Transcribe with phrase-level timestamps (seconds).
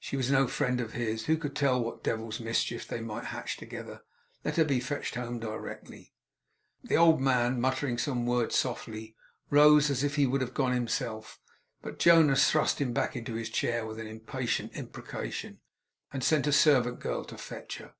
[0.00, 1.26] She was no friend of his.
[1.26, 4.02] Who could tell what devil's mischief they might hatch together!
[4.44, 6.12] Let her be fetched home directly.
[6.82, 9.14] The old man, muttering some words softly,
[9.50, 11.38] rose as if he would have gone himself,
[11.80, 15.60] but Jonas thrust him back into his chair with an impatient imprecation,
[16.12, 17.94] and sent a servant girl to fetch her.